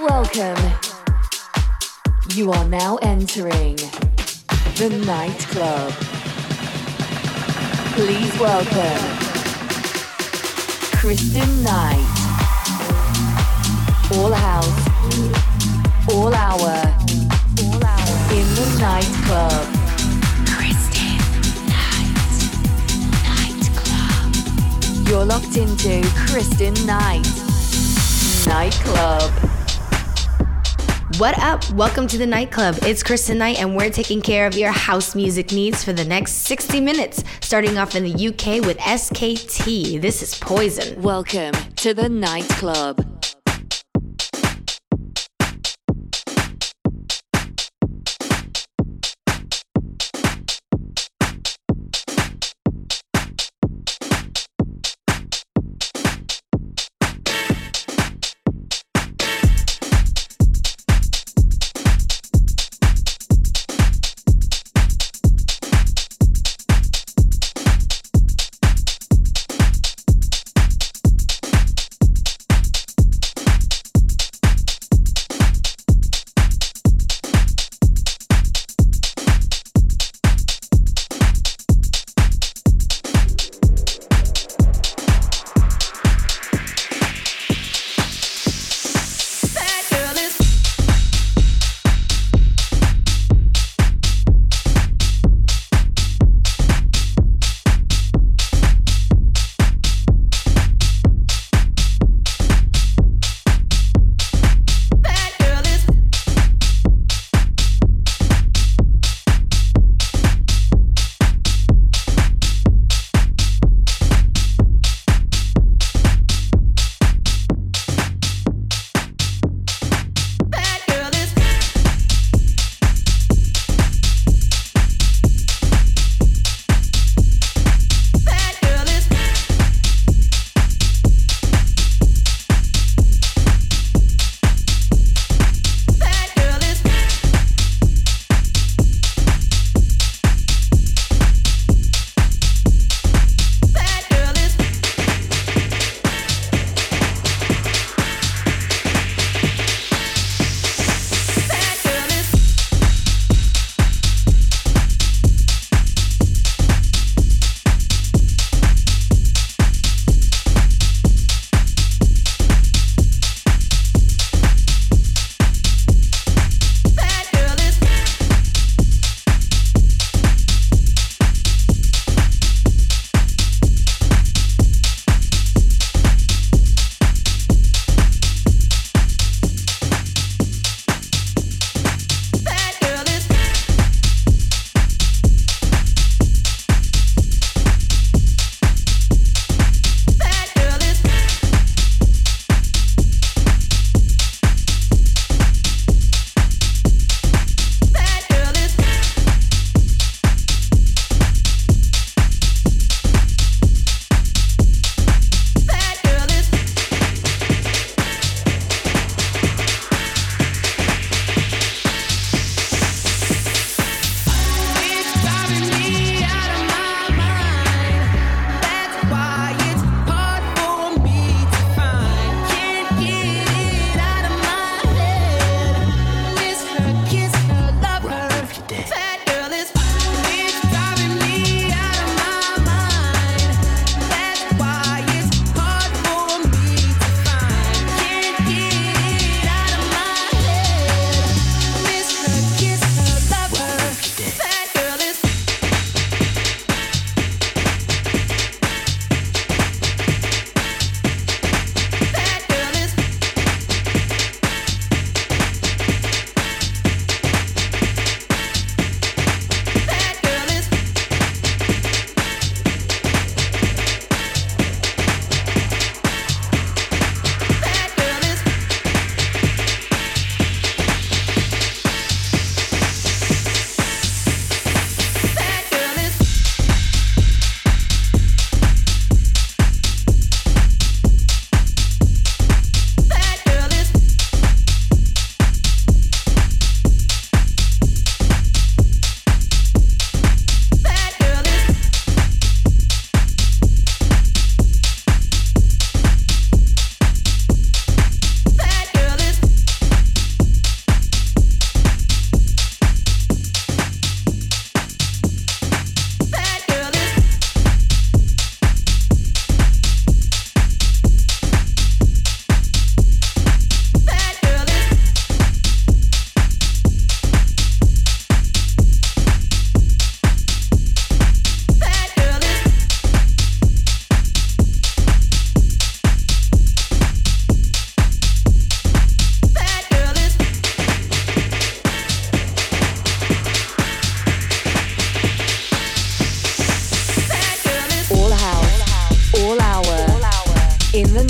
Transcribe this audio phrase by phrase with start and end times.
[0.00, 0.56] Welcome.
[2.32, 3.74] You are now entering
[4.76, 5.92] the nightclub.
[7.94, 9.18] Please welcome
[11.00, 12.06] Kristen Knight.
[14.14, 14.86] All house,
[16.12, 16.94] all hour,
[17.64, 19.66] all hour in the nightclub.
[20.46, 21.18] Kristen
[21.66, 22.14] Knight,
[23.34, 25.08] nightclub.
[25.08, 27.26] You're locked into Kristen Knight,
[28.46, 29.57] nightclub.
[31.18, 31.68] What up?
[31.72, 32.78] Welcome to the nightclub.
[32.82, 36.44] It's Kristen Knight, and we're taking care of your house music needs for the next
[36.46, 40.00] 60 minutes, starting off in the UK with SKT.
[40.00, 41.02] This is Poison.
[41.02, 43.17] Welcome to the nightclub.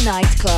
[0.09, 0.58] Nightclub.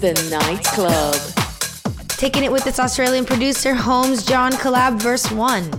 [0.00, 1.14] The Nightclub.
[2.08, 5.70] Taking it with its Australian producer Holmes John Collab Verse 1.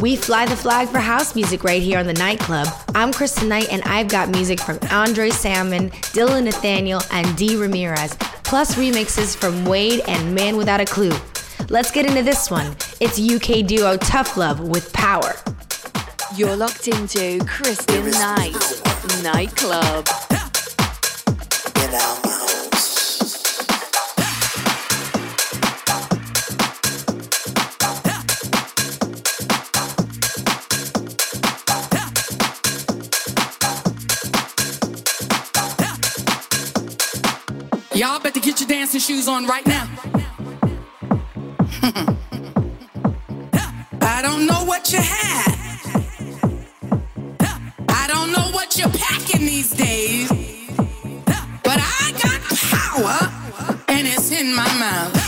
[0.00, 2.68] We fly the flag for house music right here on The Nightclub.
[2.94, 8.14] I'm Kristen Knight, and I've got music from Andre Salmon, Dylan Nathaniel, and Dee Ramirez,
[8.44, 11.12] plus remixes from Wade and Man Without a Clue.
[11.68, 12.74] Let's get into this one.
[12.98, 15.34] It's UK duo Tough Love with Power.
[16.34, 18.56] You're locked into Kristen Knight
[19.22, 20.08] Nightclub.
[21.92, 22.00] Y'all
[38.20, 39.86] better get your dancing shoes on right now.
[44.00, 45.52] I don't know what you had.
[47.90, 50.51] I don't know what you're packing these days
[52.92, 53.30] power,
[53.88, 55.21] and it's in my mouth.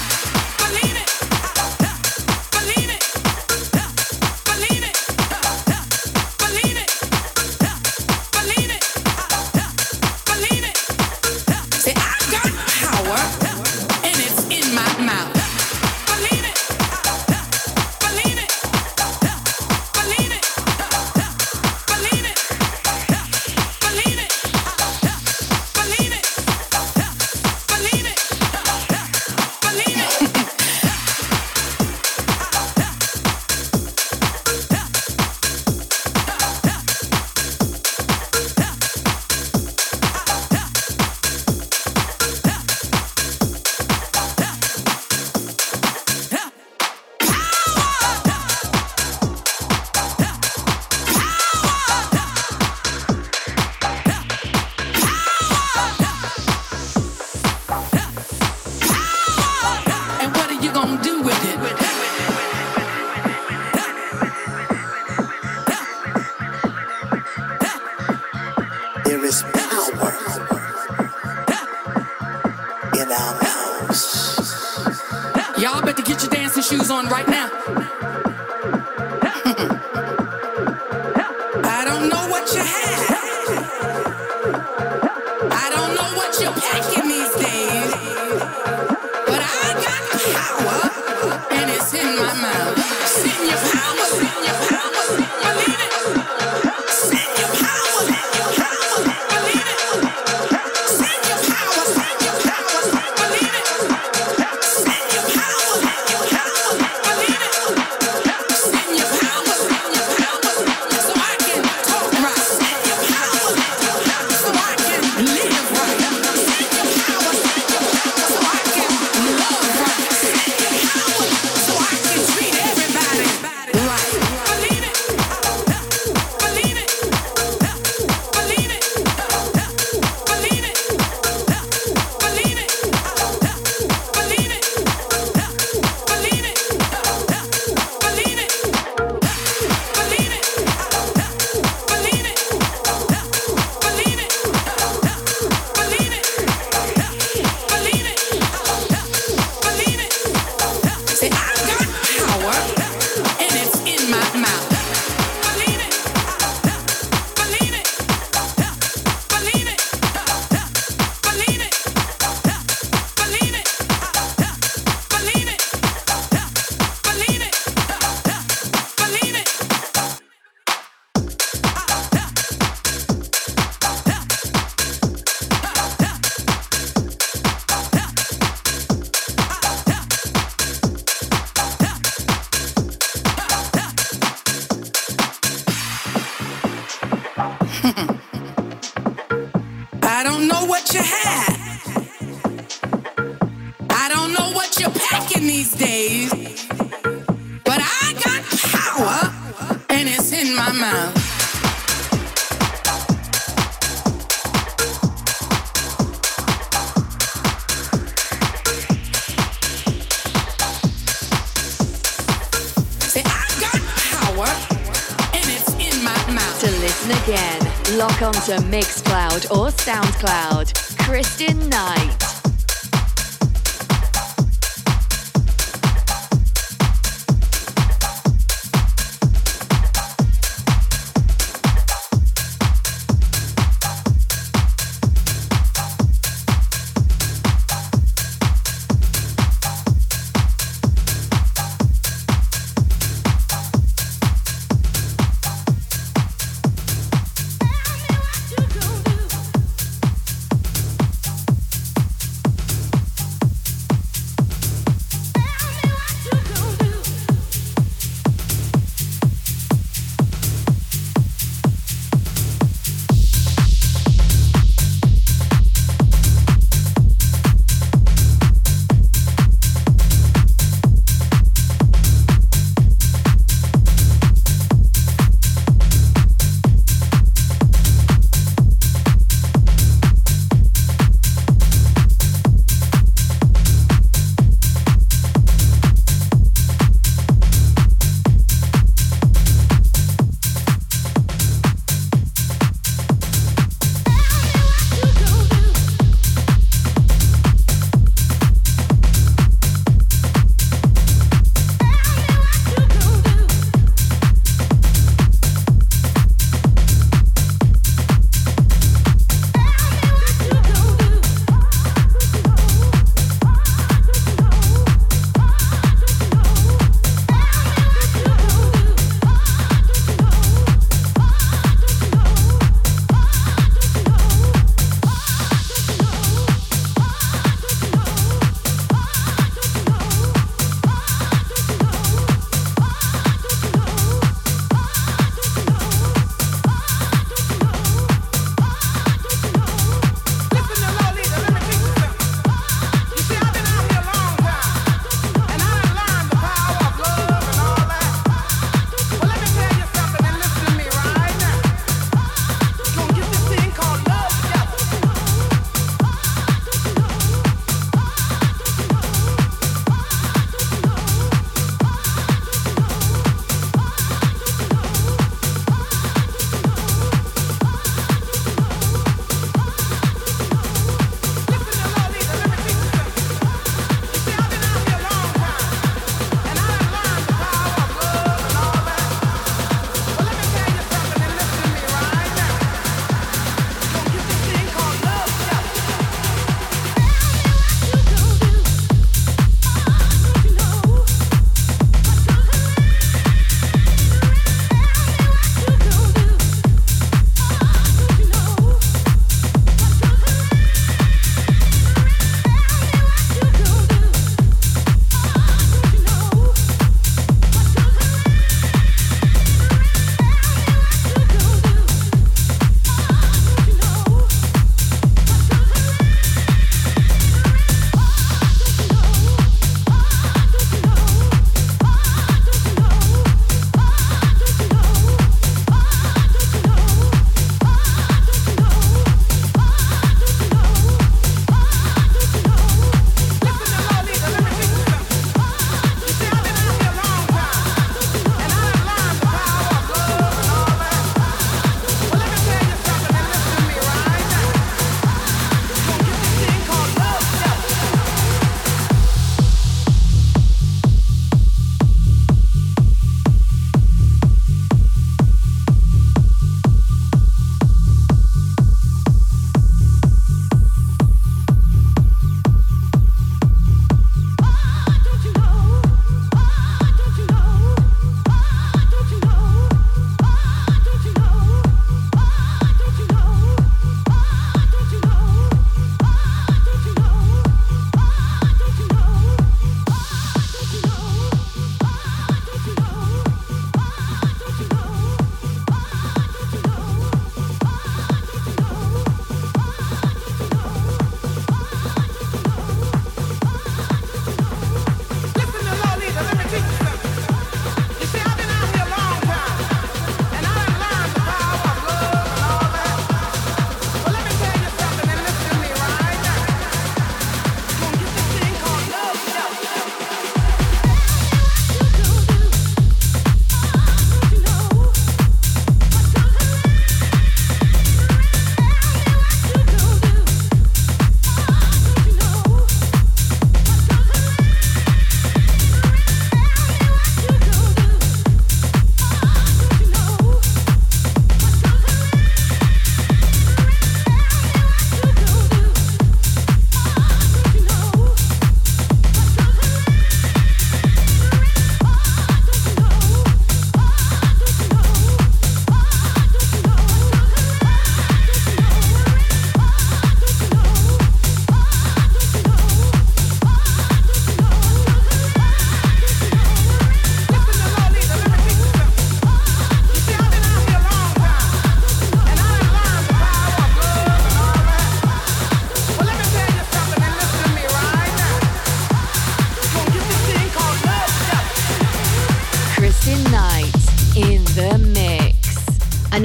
[218.44, 218.93] to mix.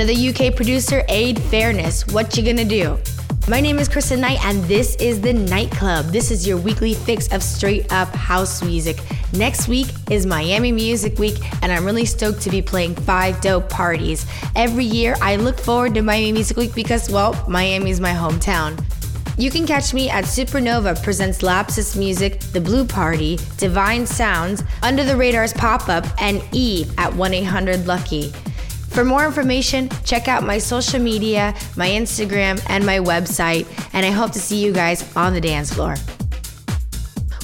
[0.10, 2.08] Another UK producer, Aid Fairness.
[2.08, 2.98] What you gonna do?
[3.48, 6.08] My name is Kristen Knight, and this is the Nightclub.
[6.08, 8.98] This is your weekly fix of straight up house music.
[9.34, 13.70] Next week is Miami Music Week, and I'm really stoked to be playing five dope
[13.70, 14.26] parties.
[14.56, 18.84] Every year, I look forward to Miami Music Week because, well, Miami is my hometown.
[19.38, 25.04] You can catch me at Supernova presents Lapsus Music, The Blue Party, Divine Sounds, Under
[25.04, 28.34] the Radar's Pop Up, and Eve at 1 800 Lucky.
[28.90, 34.12] For more information, check out my social media, my Instagram, and my website, and I
[34.12, 35.96] hope to see you guys on the dance floor.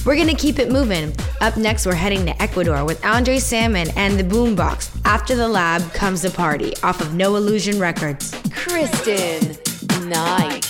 [0.04, 1.14] We're gonna keep it moving.
[1.40, 5.00] Up next, we're heading to Ecuador with Andre Salmon and the Boombox.
[5.04, 8.34] After the lab comes the party off of No Illusion Records.
[8.52, 9.56] Kristen
[10.08, 10.65] Knight.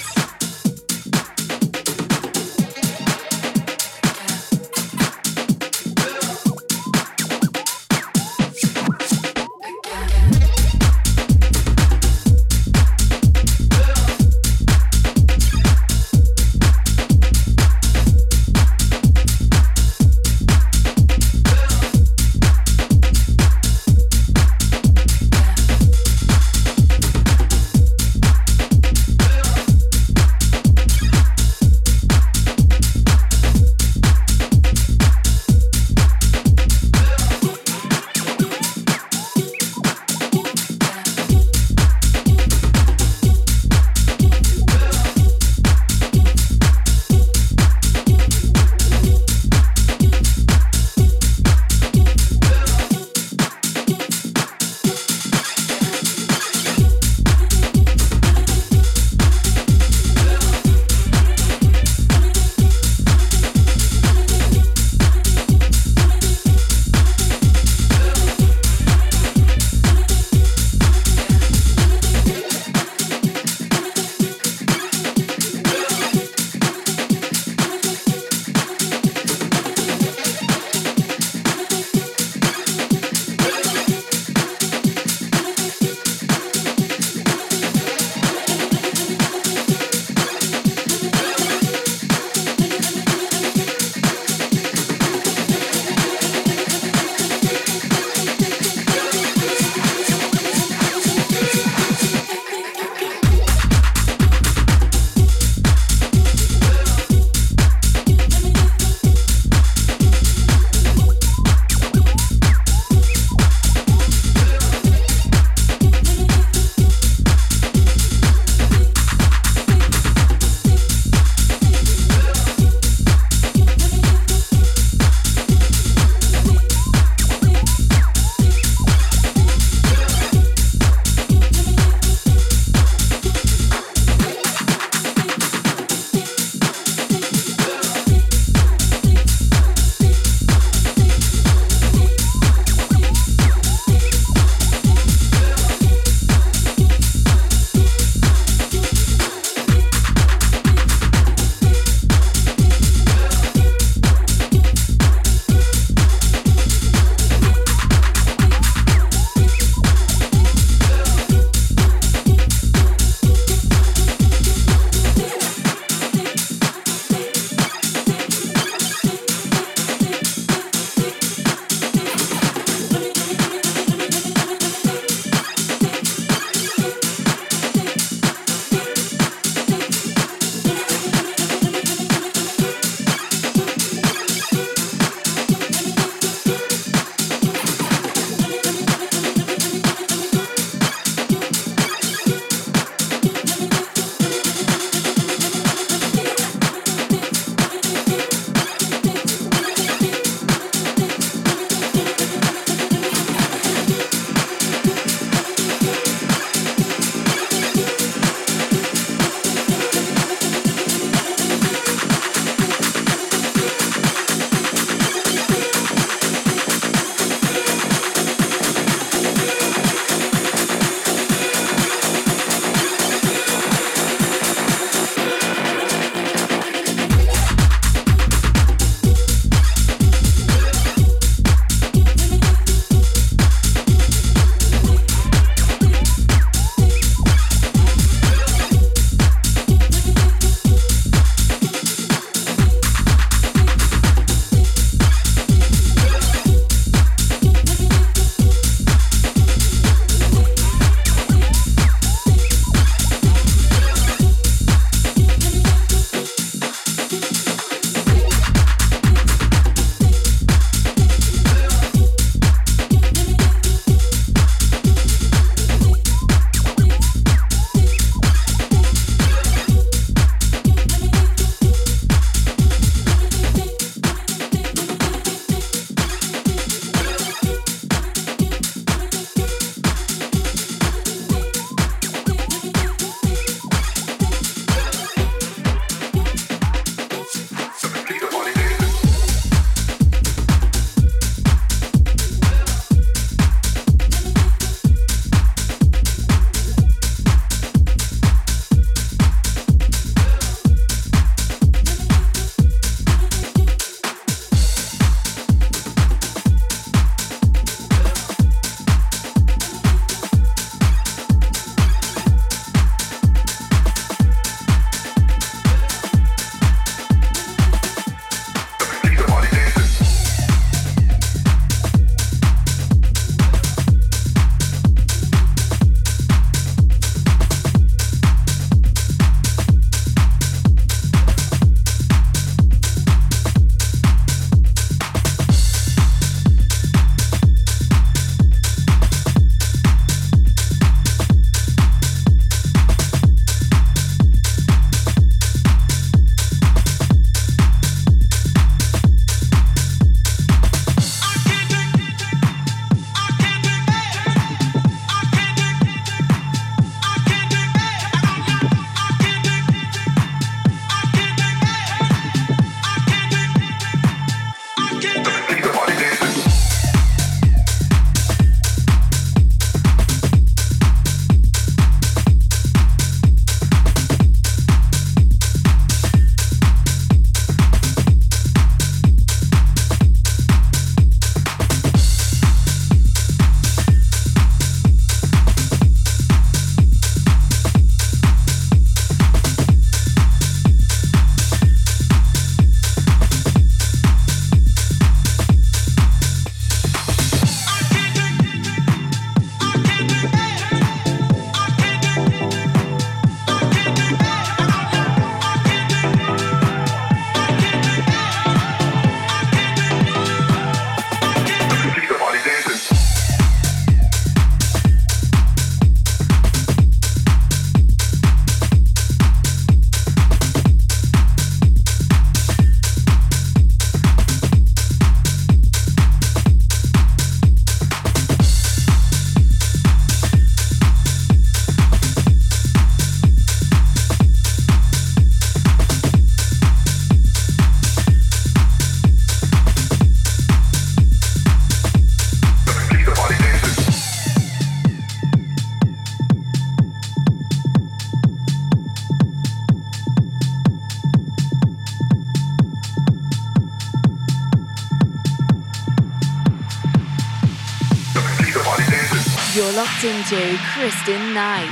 [460.76, 461.70] Kristen Knight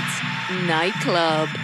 [0.67, 1.64] Nightclub.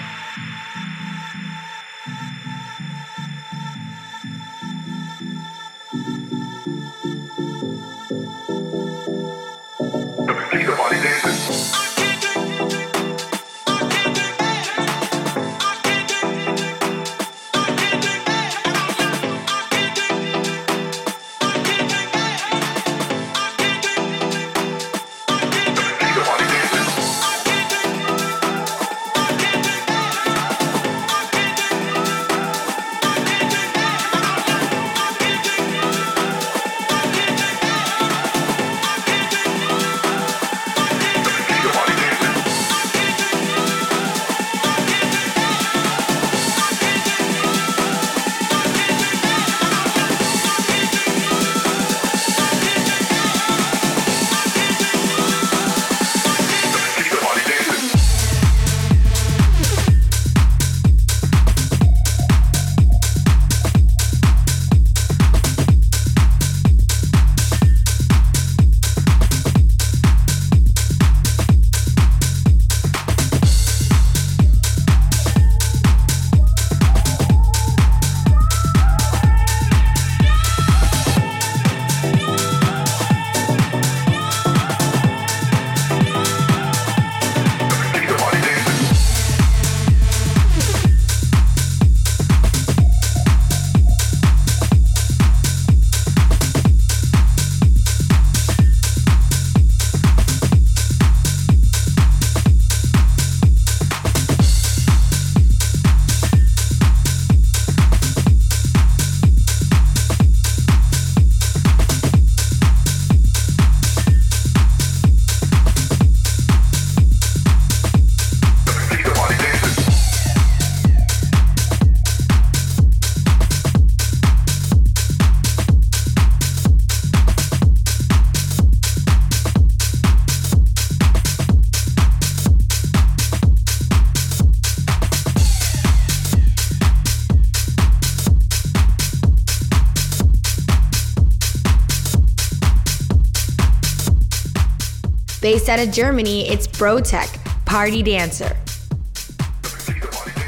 [145.60, 147.28] Based out of Germany, it's Brotech,
[147.66, 148.56] Party Dancer.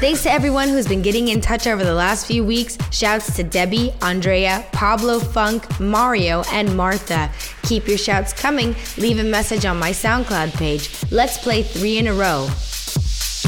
[0.01, 2.79] Thanks to everyone who's been getting in touch over the last few weeks.
[2.89, 7.29] Shouts to Debbie, Andrea, Pablo Funk, Mario, and Martha.
[7.61, 8.75] Keep your shouts coming.
[8.97, 10.89] Leave a message on my SoundCloud page.
[11.11, 12.49] Let's play three in a row.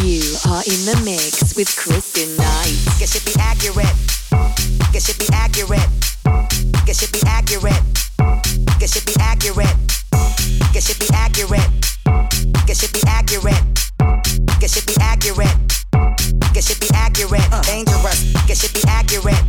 [0.01, 2.77] You are in the mix with Kristen Knight.
[2.99, 4.93] Guess it be accurate.
[4.93, 6.85] Guess it be accurate.
[6.85, 7.94] Guess it be accurate.
[13.55, 14.59] Accurate.
[14.59, 15.57] Guess it be accurate.
[16.53, 17.51] Guess it be accurate.
[17.63, 18.33] Dangerous.
[18.47, 19.43] Guess it be accurate.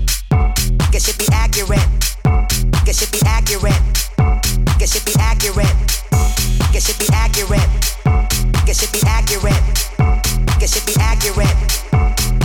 [0.91, 1.89] Guess it be accurate.
[2.85, 3.83] Guess it be accurate.
[4.79, 5.77] Guess it be accurate.
[6.73, 7.67] Guess it be accurate.
[8.67, 9.63] Guess it be accurate.
[10.59, 11.57] Guess it be accurate.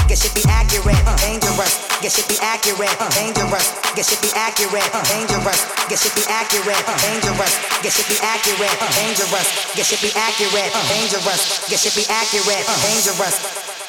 [0.08, 1.06] Guess it be accurate.
[1.18, 1.88] Dangerous.
[2.02, 2.98] Guess it be accurate.
[3.14, 3.91] Dangerous.
[3.96, 4.88] Guess it be accurate.
[5.12, 5.68] Dangerous.
[5.90, 6.80] Guess it be accurate.
[7.04, 7.54] Dangerous.
[7.84, 8.78] Guess it be accurate.
[8.96, 9.76] Dangerous.
[9.76, 10.72] Guess it be accurate.
[10.88, 11.68] Dangerous.
[11.68, 12.66] Guess it be accurate.
[12.88, 13.81] Dangerous.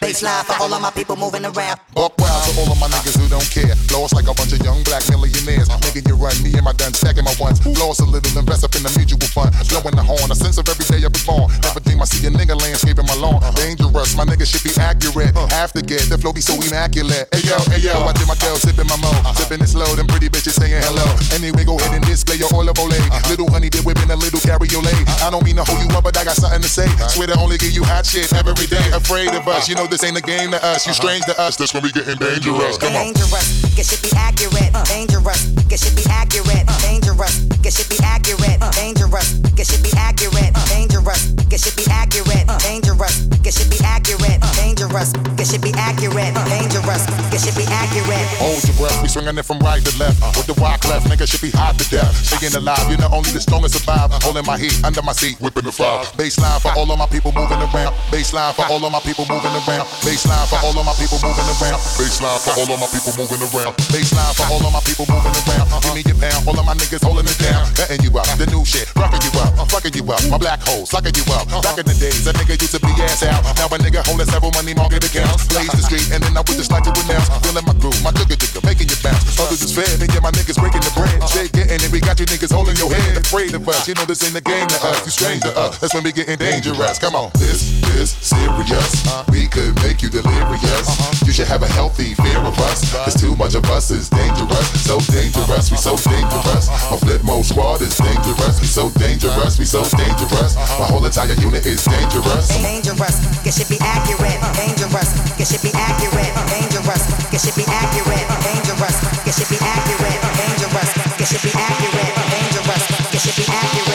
[0.00, 1.76] Baseline for all of my people moving around.
[1.92, 3.76] Buck wild to all of my niggas who don't care.
[3.92, 5.68] Lost like a bunch of young black millionaires.
[5.84, 7.60] Making you run, me and my gun stacking my ones.
[7.76, 9.52] Lost a little, invest up in the mutual fund.
[9.68, 11.52] Blowing the horn, a sense of every day I was born.
[11.60, 13.44] Never dream I see a nigga landscaping my lawn.
[13.60, 15.36] Dangerous, my nigga should be accurate.
[15.52, 17.28] Have to get the flow be so immaculate.
[17.36, 19.12] Hey yo, hey yo, I did my girl sipping my mo.
[19.36, 21.04] Sipping it slow, them pretty bitches saying hello.
[21.36, 22.88] Anyway, go ahead and display your olive oil.
[23.28, 24.96] Little honey dip whipping a little cabriolet.
[25.20, 26.88] I don't mean to hold you up, but I got something to say.
[27.12, 28.80] Swear to only give you hot shit every day.
[28.96, 30.86] Afraid of us, you know this ain't a game to us.
[30.86, 31.02] You uh-huh.
[31.02, 32.78] strange to us, that's when we getting dangerous.
[32.78, 33.10] Come on.
[33.10, 33.74] Dangerous.
[33.74, 34.70] Guess it be accurate.
[34.72, 34.84] Uh.
[34.84, 35.50] Dangerous.
[35.66, 36.64] Guess it be accurate.
[36.68, 36.78] Uh.
[36.80, 37.50] Dangerous.
[37.66, 38.60] Guess it be accurate.
[38.62, 38.70] Uh.
[38.78, 39.42] Dangerous.
[39.58, 40.54] Guess it be accurate.
[40.70, 41.26] Dangerous.
[41.50, 42.46] Guess it be accurate.
[42.62, 43.16] Dangerous.
[43.42, 44.40] Guess it be accurate.
[44.54, 45.12] Dangerous.
[45.36, 46.34] Guess it be accurate.
[46.46, 47.02] Dangerous.
[47.30, 48.26] Guess it be accurate.
[48.38, 50.20] Hold your breath, we swinging it from right to left.
[50.36, 52.14] With the rock left, nigga should be hot to death.
[52.14, 54.12] Staying alive, you're not only the strongest survive.
[54.22, 56.04] Holding my heat under my seat, whipping the fire.
[56.14, 57.94] Baseline for all of my people moving around.
[58.12, 59.79] Baseline for all of my people moving around.
[60.04, 61.80] Baseline for all of my people moving around.
[61.96, 63.72] Baseline for all of my people moving around.
[63.92, 65.66] Baseline for all of my people moving around.
[65.84, 67.66] Give me your pound, all of my niggas holding it down.
[67.74, 70.20] Cutting you up, the new shit, rocking you up, fucking you up.
[70.28, 71.48] My black hole, sucking you up.
[71.62, 73.42] Back in the days, a nigga used to be ass out.
[73.56, 75.48] Now a nigga holding several money market accounts.
[75.48, 77.28] Blaze the street, and then I would just like to announce.
[77.44, 77.96] Feeling my groove.
[78.02, 79.38] My jigger jigger making you bounce.
[79.40, 81.16] Others is fed, and yeah, my niggas breaking the bread.
[81.28, 83.16] Straight getting it, we got you niggas holding your head.
[83.16, 85.04] Afraid of us, you know this ain't the game to us.
[85.04, 86.98] You strange to us, that's when we getting dangerous.
[86.98, 87.62] Come on, this
[87.96, 89.06] is serious.
[89.06, 90.86] Uh, we could make you delirious.
[90.88, 91.26] Uh-huh.
[91.26, 92.92] You should have a healthy fear of us.
[92.92, 94.66] There's too much of us is dangerous.
[94.82, 96.68] So dangerous, we so dangerous.
[96.68, 96.94] Uh-huh.
[96.94, 98.60] My flip mode squad is dangerous.
[98.60, 100.56] We so dangerous, we so dangerous.
[100.56, 100.80] Uh-huh.
[100.80, 102.48] My whole entire unit is dangerous.
[102.58, 103.16] Dangerous,
[103.46, 104.40] it should be accurate.
[104.56, 106.32] Dangerous, it should be accurate.
[106.50, 108.26] Dangerous, it should be accurate.
[108.42, 108.96] Dangerous,
[109.26, 110.20] it should be accurate.
[110.36, 110.90] Dangerous,
[111.20, 112.12] it should be accurate.
[112.32, 113.89] Dangerous, it should be accurate.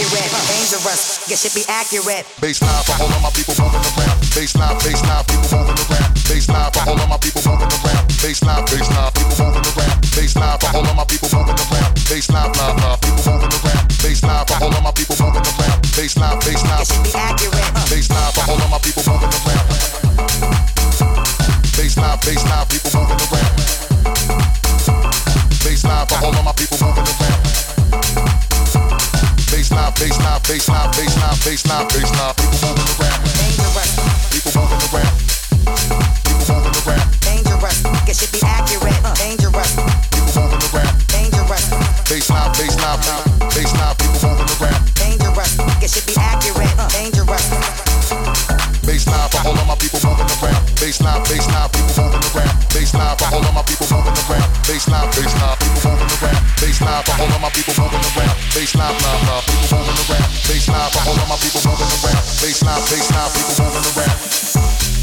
[0.00, 0.32] Accurate.
[0.48, 2.24] Dangerous, it should be accurate.
[2.40, 4.16] Baseline for all of my people moving around.
[4.32, 6.10] Baseline, baseline, people moving around.
[6.24, 8.04] Baseline for all of my people moving around.
[8.20, 10.00] Baseline, baseline, people moving around.
[10.16, 11.92] Baseline for all of my people moving around.
[12.08, 13.84] Baseline, blah, blah, people moving around.
[14.00, 15.78] Baseline for all of my people moving around.
[15.92, 17.70] Baseline, baseline, should be accurate.
[17.92, 19.66] baseline for all of my people moving around.
[21.76, 23.52] Baseline, baseline, people moving around.
[25.60, 28.49] Baseline for all of my people moving around.
[29.60, 33.20] Baseline, baseline, baseline, baseline, baseline, baseline, people moving around.
[33.36, 33.92] Dangerous,
[34.32, 35.12] People moving around.
[36.24, 37.04] People moving around.
[37.20, 37.76] dangerous,
[38.08, 38.96] it should be accurate.
[39.20, 39.76] Dangerous,
[40.16, 40.96] People moving around.
[41.12, 41.64] dangerous,
[42.08, 43.00] Baseline, baseline,
[43.52, 44.80] baseline, people moving around.
[44.96, 45.52] dangerous,
[45.84, 46.72] it should be accurate.
[46.96, 47.44] Dangerous,
[48.88, 50.56] Baseline for all of my people moving around.
[50.80, 52.56] Baseline, baseline, people moving around.
[52.72, 54.48] Baseline for all of my people moving around.
[54.64, 56.39] Baseline, baseline, people moving around.
[56.70, 58.38] Baseline for all of my people moving around.
[58.54, 60.30] Baseline, blah blah, people moving around.
[60.46, 62.22] Baseline for all of my people moving around.
[62.38, 64.99] Baseline, baseline, people moving around.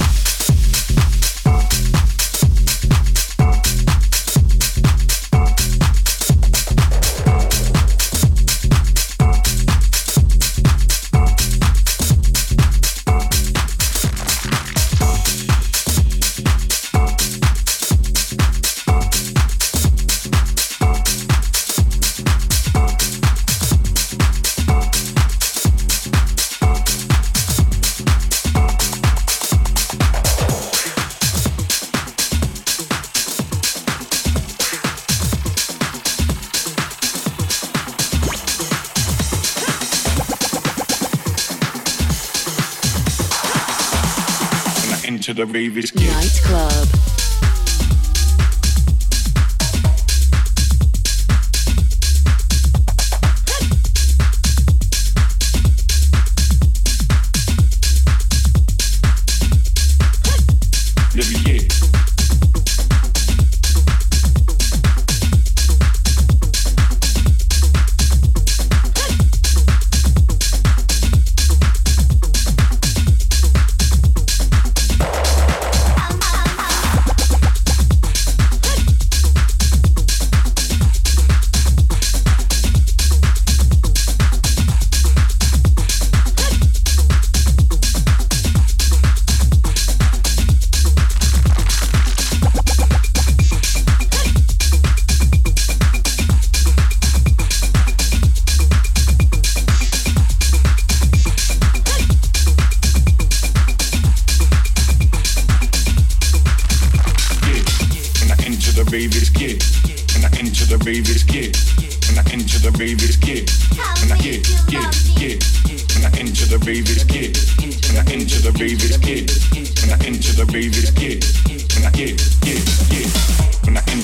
[45.54, 46.07] The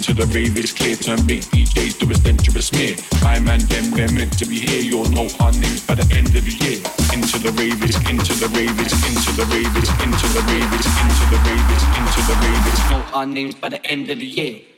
[0.04, 0.98] Enter the rave, it's clear.
[0.98, 2.98] Turn big DJs to a dangerous smear.
[3.22, 4.82] My man, them, they're meant to be here.
[4.82, 6.84] You'll know our names by the end of the year.
[7.16, 10.74] Into the rave, it's into the rave, it's into the rave, it's into the rave,
[10.76, 14.10] it's into the rave, it's into the rave, it's know our names by the end
[14.10, 14.73] of the year.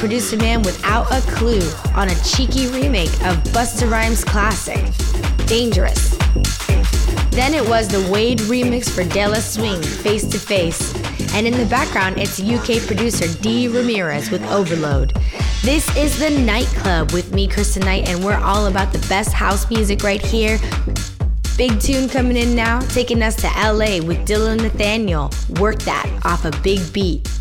[0.03, 1.61] Dutch producer man without a clue
[1.95, 4.83] on a cheeky remake of Busta Rhymes' classic,
[5.47, 6.17] Dangerous.
[7.31, 10.93] Then it was the Wade remix for De La Swing, Face to Face.
[11.33, 13.69] And in the background, it's UK producer D.
[13.69, 15.13] Ramirez with Overload.
[15.61, 19.69] This is the Nightclub with me, Kristen Knight, and we're all about the best house
[19.69, 20.59] music right here.
[21.55, 25.31] Big tune coming in now, taking us to LA with Dylan Nathaniel.
[25.61, 27.32] Work that off a big beat.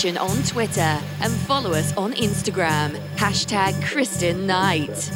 [0.00, 2.96] On Twitter and follow us on Instagram.
[3.16, 5.10] Hashtag Kristen Knight.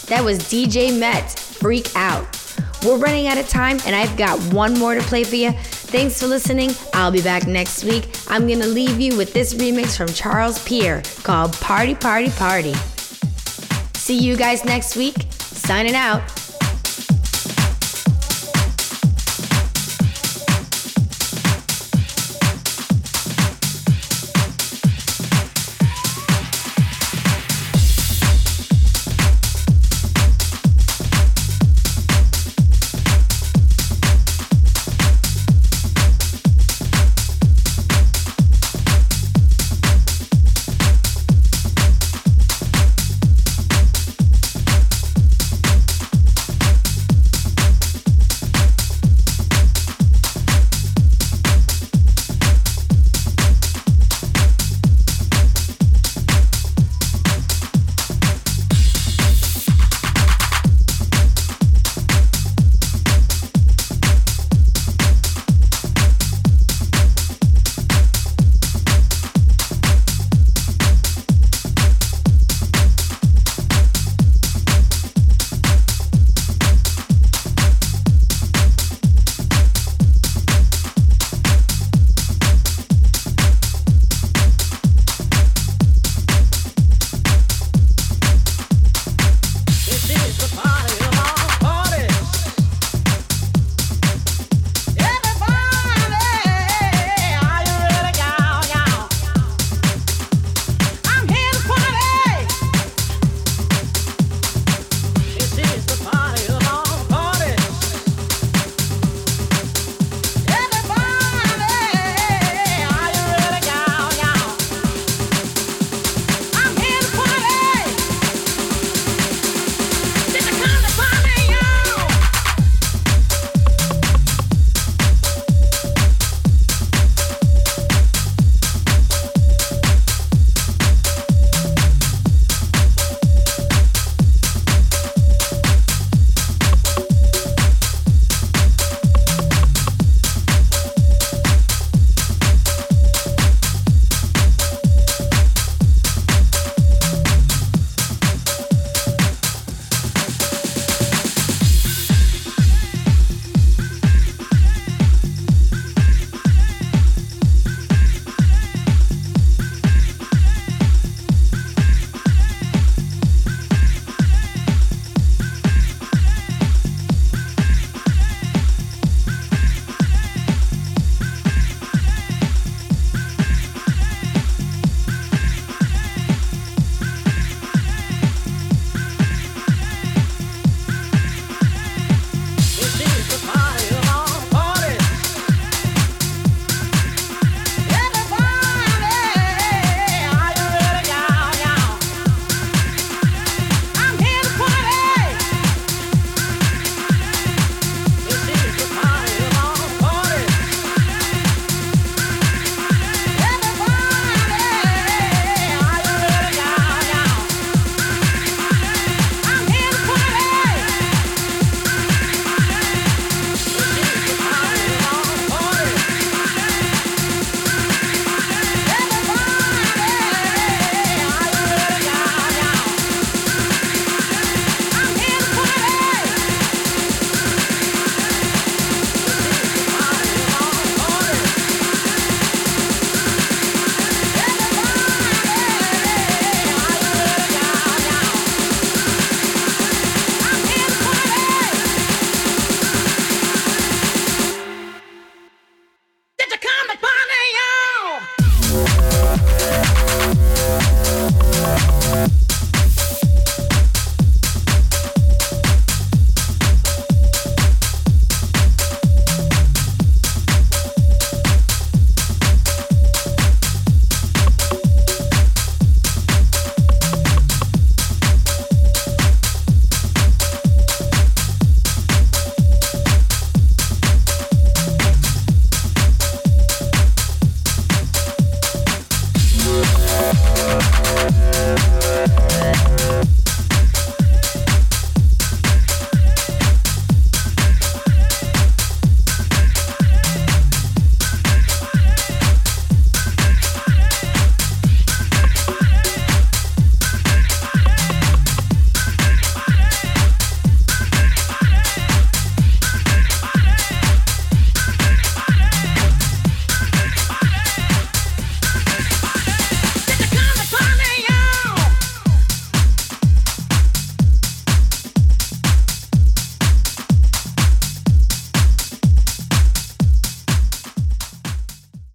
[0.07, 2.27] That was DJ Met, Freak Out.
[2.85, 5.53] We're running out of time, and I've got one more to play for you.
[5.53, 6.71] Thanks for listening.
[6.95, 8.09] I'll be back next week.
[8.29, 12.75] I'm going to leave you with this remix from Charles Pierre called Party, Party, Party.
[13.95, 15.27] See you guys next week.
[15.31, 16.40] Signing out.